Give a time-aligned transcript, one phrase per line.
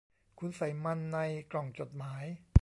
[0.39, 1.17] คุณใส่มันใน
[1.51, 2.25] กล่องจดหมาย